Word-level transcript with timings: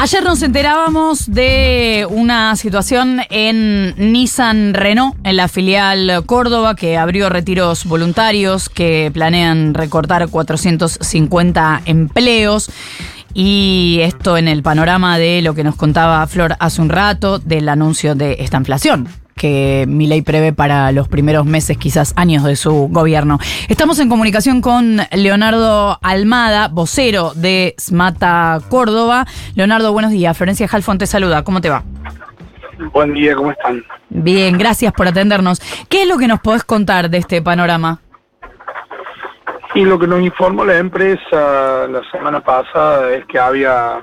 Ayer 0.00 0.22
nos 0.22 0.44
enterábamos 0.44 1.26
de 1.26 2.06
una 2.08 2.54
situación 2.54 3.20
en 3.30 3.96
Nissan 3.96 4.72
Renault, 4.72 5.16
en 5.24 5.36
la 5.36 5.48
filial 5.48 6.22
Córdoba, 6.24 6.76
que 6.76 6.96
abrió 6.96 7.28
retiros 7.28 7.84
voluntarios 7.84 8.68
que 8.68 9.10
planean 9.12 9.74
recortar 9.74 10.28
450 10.28 11.82
empleos. 11.84 12.70
Y 13.34 13.98
esto 14.02 14.36
en 14.36 14.46
el 14.46 14.62
panorama 14.62 15.18
de 15.18 15.42
lo 15.42 15.54
que 15.54 15.64
nos 15.64 15.74
contaba 15.74 16.24
Flor 16.28 16.54
hace 16.60 16.80
un 16.80 16.90
rato, 16.90 17.40
del 17.40 17.68
anuncio 17.68 18.14
de 18.14 18.36
esta 18.38 18.56
inflación 18.56 19.08
que 19.38 19.86
ley 19.88 20.20
prevé 20.20 20.52
para 20.52 20.92
los 20.92 21.08
primeros 21.08 21.46
meses, 21.46 21.78
quizás 21.78 22.12
años 22.16 22.44
de 22.44 22.56
su 22.56 22.88
gobierno. 22.90 23.38
Estamos 23.68 23.98
en 24.00 24.10
comunicación 24.10 24.60
con 24.60 24.98
Leonardo 25.12 25.98
Almada, 26.02 26.68
vocero 26.68 27.32
de 27.34 27.74
SMATA 27.78 28.60
Córdoba. 28.68 29.26
Leonardo, 29.54 29.92
buenos 29.92 30.10
días. 30.10 30.36
Florencia 30.36 30.68
Jalfón 30.68 30.98
te 30.98 31.06
saluda. 31.06 31.44
¿Cómo 31.44 31.60
te 31.60 31.70
va? 31.70 31.82
Buen 32.92 33.14
día, 33.14 33.34
¿cómo 33.34 33.50
están? 33.50 33.84
Bien, 34.10 34.58
gracias 34.58 34.92
por 34.92 35.08
atendernos. 35.08 35.60
¿Qué 35.88 36.02
es 36.02 36.08
lo 36.08 36.18
que 36.18 36.28
nos 36.28 36.40
podés 36.40 36.64
contar 36.64 37.08
de 37.08 37.18
este 37.18 37.40
panorama? 37.40 38.00
Y 39.74 39.84
lo 39.84 39.98
que 39.98 40.06
nos 40.06 40.20
informó 40.20 40.64
la 40.64 40.78
empresa 40.78 41.86
la 41.88 42.02
semana 42.10 42.40
pasada 42.40 43.12
es 43.12 43.24
que 43.26 43.38
había 43.38 44.00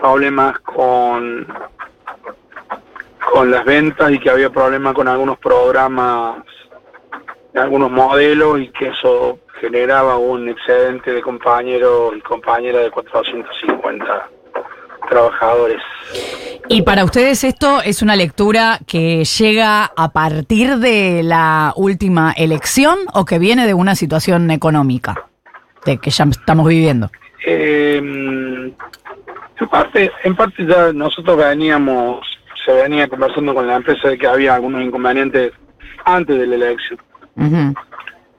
problemas 0.00 0.58
con 0.60 1.46
con 3.32 3.50
las 3.50 3.64
ventas 3.64 4.10
y 4.12 4.18
que 4.18 4.30
había 4.30 4.50
problemas 4.50 4.94
con 4.94 5.08
algunos 5.08 5.38
programas, 5.38 6.42
algunos 7.54 7.90
modelos 7.90 8.60
y 8.60 8.68
que 8.68 8.88
eso 8.88 9.38
generaba 9.60 10.16
un 10.16 10.48
excedente 10.48 11.12
de 11.12 11.20
compañeros 11.20 12.14
y 12.16 12.20
compañeras 12.20 12.84
de 12.84 12.90
450 12.90 14.28
trabajadores. 15.08 15.82
¿Y 16.68 16.82
para 16.82 17.04
ustedes 17.04 17.44
esto 17.44 17.80
es 17.82 18.02
una 18.02 18.14
lectura 18.14 18.78
que 18.86 19.24
llega 19.24 19.90
a 19.96 20.10
partir 20.10 20.76
de 20.76 21.22
la 21.22 21.72
última 21.76 22.32
elección 22.32 22.98
o 23.14 23.24
que 23.24 23.38
viene 23.38 23.66
de 23.66 23.74
una 23.74 23.94
situación 23.94 24.50
económica 24.50 25.26
de 25.86 25.98
que 25.98 26.10
ya 26.10 26.24
estamos 26.24 26.68
viviendo? 26.68 27.10
Eh, 27.46 27.96
en 27.96 29.68
parte, 29.70 30.10
en 30.24 30.36
parte 30.36 30.66
ya 30.66 30.92
nosotros 30.92 31.36
veníamos 31.36 32.37
se 32.68 32.74
venía 32.74 33.08
conversando 33.08 33.54
con 33.54 33.66
la 33.66 33.76
empresa 33.76 34.08
de 34.08 34.18
que 34.18 34.26
había 34.26 34.54
algunos 34.54 34.82
inconvenientes 34.82 35.52
antes 36.04 36.38
de 36.38 36.46
la 36.46 36.54
elección. 36.54 36.98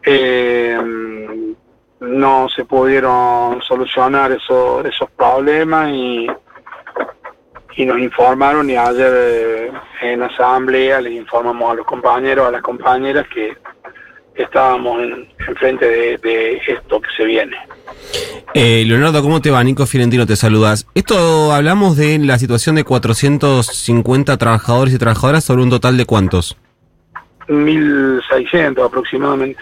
Eh, 0.03 0.77
no 1.99 2.47
se 2.50 2.63
pudieron 2.63 3.59
solucionar 3.63 4.31
esos, 4.31 4.85
esos 4.85 5.09
problemas 5.17 5.89
y, 5.89 6.27
y 7.75 7.85
nos 7.85 7.97
informaron 7.97 8.69
y 8.69 8.77
ayer 8.77 9.13
eh, 9.16 9.72
en 10.02 10.22
asamblea 10.22 11.02
les 11.02 11.13
informamos 11.13 11.72
a 11.72 11.73
los 11.73 11.88
compañeros, 11.88 12.47
a 12.47 12.52
las 12.52 12.61
compañeras 12.61 13.25
que 13.33 13.57
estábamos 14.44 15.02
en, 15.02 15.28
frente 15.58 15.86
de, 15.86 16.18
de 16.18 16.62
esto 16.68 17.02
que 17.02 17.09
se 17.16 17.26
viene. 17.26 17.56
Eh, 18.54 18.84
Leonardo, 18.86 19.22
¿cómo 19.22 19.42
te 19.42 19.52
va? 19.52 19.64
Nico 19.64 19.86
Fiorentino, 19.86 20.26
te 20.26 20.36
saludas. 20.36 20.88
Esto 20.96 21.54
hablamos 21.54 21.96
de 21.98 22.18
la 22.20 22.40
situación 22.40 22.76
de 22.76 22.84
450 22.84 24.38
trabajadores 24.38 24.94
y 24.94 24.98
trabajadoras 24.98 25.44
sobre 25.44 25.64
un 25.64 25.70
total 25.70 25.98
de 25.98 26.06
cuántos? 26.06 26.58
1.600 27.48 28.86
aproximadamente. 28.86 29.59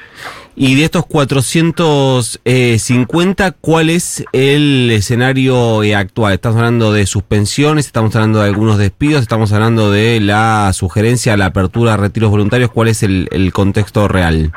Y 0.55 0.75
de 0.75 0.85
estos 0.85 1.05
450, 1.05 3.51
¿cuál 3.51 3.89
es 3.89 4.25
el 4.33 4.89
escenario 4.91 5.81
actual? 5.95 6.33
Estamos 6.33 6.57
hablando 6.57 6.91
de 6.91 7.05
suspensiones, 7.05 7.85
estamos 7.85 8.13
hablando 8.15 8.39
de 8.39 8.47
algunos 8.47 8.77
despidos, 8.77 9.21
estamos 9.21 9.53
hablando 9.53 9.91
de 9.91 10.19
la 10.19 10.73
sugerencia 10.73 11.33
a 11.33 11.37
la 11.37 11.45
apertura 11.47 11.91
de 11.91 11.97
retiros 11.97 12.31
voluntarios. 12.31 12.71
¿Cuál 12.71 12.87
es 12.87 13.03
el, 13.03 13.27
el 13.31 13.53
contexto 13.53 14.07
real? 14.07 14.51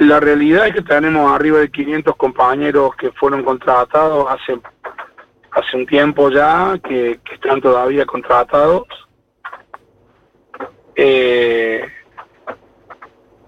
La 0.00 0.18
realidad 0.18 0.66
es 0.66 0.74
que 0.74 0.82
tenemos 0.82 1.32
arriba 1.32 1.60
de 1.60 1.70
500 1.70 2.16
compañeros 2.16 2.96
que 2.96 3.12
fueron 3.12 3.44
contratados 3.44 4.26
hace 4.28 4.58
hace 5.54 5.76
un 5.76 5.86
tiempo 5.86 6.30
ya, 6.30 6.78
que, 6.82 7.20
están 7.32 7.60
todavía 7.60 8.04
contratados, 8.04 8.86
eh, 10.96 11.86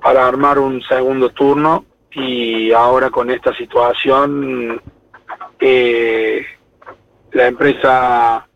para 0.01 0.27
armar 0.27 0.59
un 0.59 0.81
segundo 0.83 1.31
turno 1.31 1.85
y 2.13 2.73
ahora 2.73 3.11
con 3.11 3.31
esta 3.31 3.55
situación 3.57 4.81
eh, 5.59 6.45
la 7.33 7.47
empresa 7.49 8.47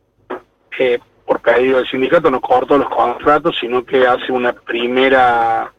eh, 0.79 0.99
por 1.27 1.41
pedido 1.41 1.79
del 1.79 1.89
sindicato 1.89 2.31
no 2.31 2.41
cortó 2.41 2.79
los 2.79 2.89
contratos, 2.89 3.57
sino 3.61 3.85
que 3.85 4.07
hace 4.07 4.33
una 4.33 4.53
primera 4.53 5.73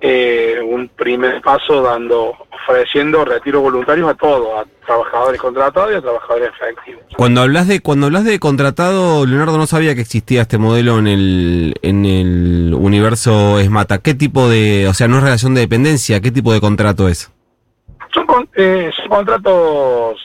eh, 0.00 0.60
un 0.64 0.88
primer 0.88 1.40
paso 1.42 1.82
dando 1.82 2.34
ofreciendo 2.50 3.24
retiros 3.24 3.62
voluntarios 3.62 4.08
a 4.08 4.14
todos, 4.14 4.48
a 4.60 4.86
trabajadores 4.86 5.40
contratados 5.40 5.92
y 5.92 5.96
a 5.96 6.00
trabajadores 6.00 6.50
efectivos. 6.50 7.02
Cuando 7.16 7.40
hablas 7.40 7.68
de 7.68 7.80
cuando 7.80 8.06
hablas 8.06 8.24
de 8.24 8.38
contratado, 8.38 9.26
Leonardo 9.26 9.58
no 9.58 9.66
sabía 9.66 9.94
que 9.94 10.02
existía 10.02 10.42
este 10.42 10.58
modelo 10.58 10.98
en 10.98 11.06
el 11.06 11.74
en 11.82 12.04
el 12.04 12.74
universo 12.78 13.58
Esmata. 13.58 13.98
¿Qué 13.98 14.14
tipo 14.14 14.48
de, 14.48 14.86
o 14.88 14.94
sea, 14.94 15.08
no 15.08 15.18
es 15.18 15.24
relación 15.24 15.54
de 15.54 15.62
dependencia, 15.62 16.20
qué 16.20 16.30
tipo 16.30 16.52
de 16.52 16.60
contrato 16.60 17.08
es? 17.08 17.32
Son, 18.12 18.48
eh, 18.54 18.90
son 18.96 19.08
contratos 19.08 20.18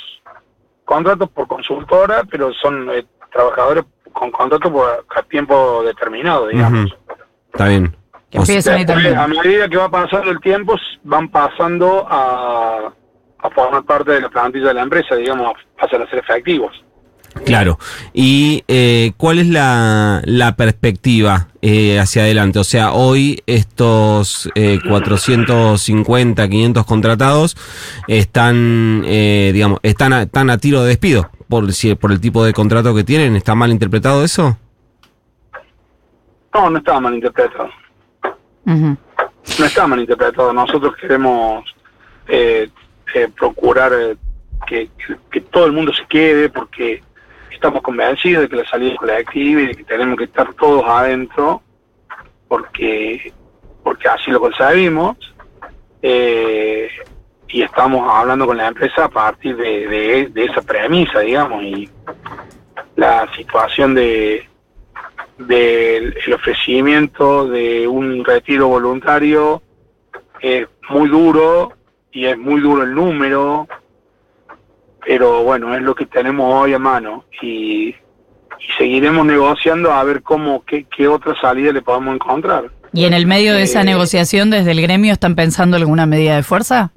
contratos 0.85 1.29
por 1.29 1.47
consultora, 1.47 2.23
pero 2.29 2.53
son 2.53 2.89
eh, 2.91 3.05
trabajadores 3.31 3.83
con 4.13 4.31
contrato 4.31 4.71
por 4.71 5.05
a 5.15 5.23
tiempo 5.23 5.83
determinado, 5.83 6.47
digamos. 6.47 6.95
Está 7.51 7.67
bien. 7.67 7.95
A 8.33 9.27
medida 9.27 9.69
que 9.69 9.77
va 9.77 9.89
pasando 9.89 10.31
el 10.31 10.39
tiempo, 10.41 10.75
van 11.03 11.29
pasando 11.29 12.05
a, 12.09 12.93
formar 13.55 13.83
parte 13.83 14.11
de 14.11 14.21
la 14.21 14.29
plantilla 14.29 14.67
de 14.67 14.73
la 14.73 14.81
empresa, 14.81 15.15
digamos, 15.15 15.53
pasan 15.79 16.01
a 16.01 16.09
ser 16.09 16.19
efectivos. 16.19 16.73
Claro. 17.45 17.77
¿Y 18.13 18.63
eh, 18.67 19.13
cuál 19.15 19.39
es 19.39 19.47
la, 19.47 20.21
la 20.25 20.55
perspectiva 20.55 21.47
eh, 21.61 21.99
hacia 21.99 22.23
adelante? 22.23 22.59
O 22.59 22.63
sea, 22.63 22.91
hoy 22.91 23.41
estos 23.45 24.49
eh, 24.55 24.79
450, 24.85 26.49
500 26.49 26.85
contratados 26.85 27.55
están, 28.07 29.03
eh, 29.05 29.51
digamos, 29.53 29.79
están 29.83 30.13
a, 30.13 30.23
están 30.23 30.49
a 30.49 30.57
tiro 30.57 30.81
de 30.81 30.89
despido 30.89 31.29
por, 31.47 31.65
por 31.99 32.11
el 32.11 32.19
tipo 32.19 32.43
de 32.43 32.53
contrato 32.53 32.93
que 32.93 33.03
tienen. 33.03 33.35
¿Está 33.35 33.55
mal 33.55 33.71
interpretado 33.71 34.23
eso? 34.23 34.57
No, 36.53 36.69
no 36.69 36.77
está 36.79 36.99
mal 36.99 37.13
interpretado. 37.13 37.69
No 38.67 39.65
está 39.65 39.87
mal 39.87 39.99
interpretado. 39.99 40.51
Nosotros 40.51 40.95
queremos 40.97 41.63
eh, 42.27 42.69
eh, 43.15 43.29
procurar 43.37 43.93
eh, 43.93 44.17
que, 44.67 44.89
todo 45.49 45.65
el 45.65 45.71
mundo 45.71 45.93
se 45.93 46.05
quede 46.07 46.49
porque 46.49 47.01
estamos 47.49 47.81
convencidos 47.81 48.43
de 48.43 48.49
que 48.49 48.57
la 48.57 48.67
salida 48.67 48.91
es 48.91 48.97
colectiva 48.97 49.61
y 49.61 49.67
de 49.67 49.75
que 49.75 49.83
tenemos 49.85 50.17
que 50.17 50.25
estar 50.25 50.53
todos 50.55 50.83
adentro 50.85 51.61
porque 52.47 53.33
porque 53.83 54.09
así 54.09 54.31
lo 54.31 54.41
conseguimos 54.41 55.17
y 56.01 57.61
estamos 57.61 58.07
hablando 58.13 58.45
con 58.45 58.57
la 58.57 58.67
empresa 58.67 59.05
a 59.05 59.09
partir 59.09 59.55
de 59.55 60.29
esa 60.35 60.61
premisa, 60.61 61.21
digamos, 61.21 61.63
y 61.63 61.89
la 62.97 63.27
situación 63.35 63.95
de, 63.95 64.47
del 65.37 66.15
ofrecimiento 66.33 67.47
de 67.47 67.87
un 67.87 68.25
retiro 68.25 68.67
voluntario 68.67 69.61
es 70.41 70.67
muy 70.89 71.09
duro 71.09 71.73
y 72.11 72.25
es 72.25 72.37
muy 72.37 72.61
duro 72.61 72.83
el 72.83 72.93
número, 72.93 73.67
pero 75.05 75.43
bueno, 75.43 75.75
es 75.75 75.81
lo 75.81 75.93
que 75.93 76.05
tenemos 76.05 76.53
hoy 76.53 76.73
a 76.73 76.79
mano 76.79 77.25
y, 77.41 77.95
seguiremos 78.77 79.25
negociando 79.25 79.93
a 79.93 80.03
ver 80.03 80.23
cómo, 80.23 80.65
qué, 80.65 80.85
qué, 80.85 81.07
otra 81.07 81.39
salida 81.39 81.71
le 81.71 81.81
podemos 81.81 82.15
encontrar. 82.15 82.71
¿Y 82.91 83.05
en 83.05 83.13
el 83.13 83.27
medio 83.27 83.53
de 83.53 83.61
esa 83.61 83.81
eh, 83.81 83.85
negociación 83.85 84.49
desde 84.49 84.71
el 84.71 84.81
gremio 84.81 85.13
están 85.13 85.35
pensando 85.35 85.77
alguna 85.77 86.05
medida 86.05 86.35
de 86.35 86.43
fuerza? 86.43 86.91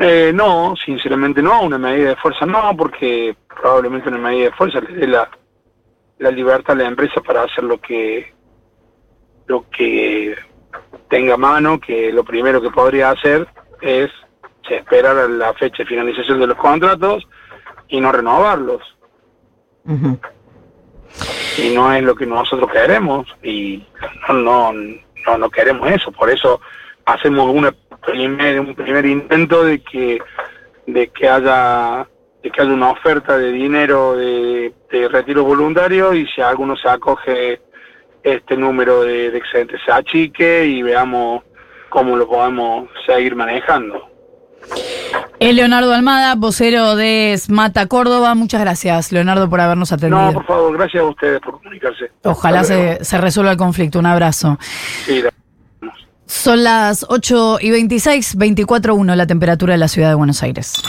Eh, 0.00 0.32
no, 0.34 0.74
sinceramente 0.84 1.42
no, 1.42 1.62
una 1.62 1.76
medida 1.76 2.10
de 2.10 2.16
fuerza 2.16 2.46
no, 2.46 2.74
porque 2.76 3.36
probablemente 3.60 4.08
una 4.08 4.18
medida 4.18 4.46
de 4.46 4.52
fuerza 4.52 4.80
le 4.80 4.94
dé 4.94 5.06
la, 5.06 5.28
la 6.20 6.30
libertad 6.30 6.76
de 6.76 6.82
la 6.82 6.88
empresa 6.88 7.20
para 7.22 7.42
hacer 7.42 7.64
lo 7.64 7.80
que 7.80 8.32
lo 9.46 9.68
que 9.70 10.36
tenga 11.08 11.36
mano, 11.36 11.80
que 11.80 12.12
lo 12.12 12.22
primero 12.22 12.62
que 12.62 12.70
podría 12.70 13.10
hacer 13.10 13.48
es 13.80 14.10
esperar 14.68 15.16
a 15.16 15.26
la 15.26 15.52
fecha 15.54 15.78
de 15.78 15.88
finalización 15.88 16.38
de 16.38 16.46
los 16.46 16.56
contratos 16.56 17.26
y 17.88 18.00
no 18.00 18.12
renovarlos. 18.12 18.82
Y 21.58 21.74
no 21.74 21.92
es 21.92 22.02
lo 22.02 22.14
que 22.14 22.26
nosotros 22.26 22.70
queremos 22.70 23.26
y 23.42 23.84
no, 24.28 24.72
no, 24.72 25.38
no, 25.38 25.50
queremos 25.50 25.90
eso, 25.90 26.12
por 26.12 26.30
eso 26.30 26.60
hacemos 27.04 27.52
una 27.52 27.74
primer, 28.06 28.60
un 28.60 28.74
primer 28.74 29.04
intento 29.06 29.64
de 29.64 29.82
que 29.82 30.20
de 30.86 31.08
que 31.08 31.28
haya 31.28 32.06
que 32.42 32.62
haya 32.62 32.72
una 32.72 32.90
oferta 32.90 33.36
de 33.36 33.52
dinero 33.52 34.16
de, 34.16 34.72
de 34.90 35.08
retiro 35.08 35.44
voluntario 35.44 36.14
y 36.14 36.26
si 36.28 36.40
alguno 36.40 36.76
se 36.76 36.88
acoge 36.88 37.60
este 38.22 38.56
número 38.56 39.02
de, 39.02 39.30
de 39.30 39.38
excedentes 39.38 39.80
se 39.84 39.92
achique 39.92 40.66
y 40.66 40.82
veamos 40.82 41.42
cómo 41.88 42.16
lo 42.16 42.28
podemos 42.28 42.88
seguir 43.06 43.34
manejando. 43.34 44.10
Es 45.38 45.54
Leonardo 45.54 45.92
Almada, 45.94 46.34
vocero 46.34 46.96
de 46.96 47.34
Smata 47.38 47.86
Córdoba. 47.86 48.34
Muchas 48.34 48.60
gracias, 48.60 49.10
Leonardo, 49.10 49.48
por 49.48 49.60
habernos 49.60 49.90
atendido. 49.90 50.20
No, 50.20 50.32
por 50.32 50.46
favor, 50.46 50.76
gracias 50.76 51.02
a 51.02 51.06
ustedes 51.06 51.40
por 51.40 51.54
comunicarse. 51.54 52.10
Ojalá 52.24 52.62
se, 52.62 53.02
se, 53.04 53.18
resuelva 53.18 53.52
el 53.52 53.56
conflicto. 53.56 53.98
Un 53.98 54.06
abrazo. 54.06 54.58
Sí, 55.06 55.22
Son 56.26 56.62
las 56.62 57.06
8 57.08 57.58
y 57.62 57.70
26, 57.70 58.38
24.1 58.38 59.14
la 59.14 59.26
temperatura 59.26 59.72
de 59.72 59.78
la 59.78 59.88
ciudad 59.88 60.10
de 60.10 60.14
Buenos 60.14 60.42
Aires. 60.42 60.82